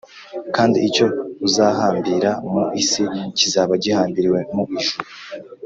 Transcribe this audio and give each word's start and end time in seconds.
kandi 0.55 0.77
icyo 0.87 1.05
uzahambira 1.47 2.29
mu 2.51 2.63
isi 2.81 3.03
kizaba 3.37 3.73
gihambiriwe 3.83 4.39
mu 4.53 4.63
ijuru, 4.77 5.07